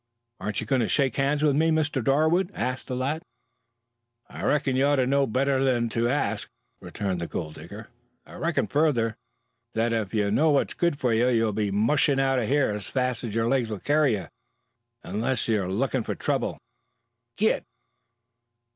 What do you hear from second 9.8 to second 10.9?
if you know what's